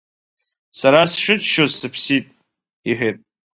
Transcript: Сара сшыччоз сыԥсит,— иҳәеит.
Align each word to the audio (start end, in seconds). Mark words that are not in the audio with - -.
Сара 0.77 1.01
сшыччоз 1.11 1.71
сыԥсит,— 1.79 2.25
иҳәеит. 2.89 3.17